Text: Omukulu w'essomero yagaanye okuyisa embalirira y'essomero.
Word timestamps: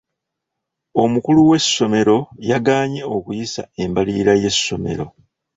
Omukulu 1.03 1.39
w'essomero 1.49 2.17
yagaanye 2.49 3.01
okuyisa 3.15 3.61
embalirira 3.83 4.33
y'essomero. 4.41 5.05